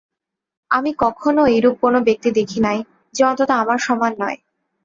আমি 0.71 0.91
কখনও 0.99 1.43
এইরূপ 1.47 1.75
কোন 1.81 1.95
ব্যক্তি 2.07 2.29
দেখি 2.31 2.59
নাই, 2.59 2.79
যে 3.15 3.21
অন্তত 3.25 3.49
আমার 3.61 3.77
সমান 3.87 4.11
নয়। 4.19 4.37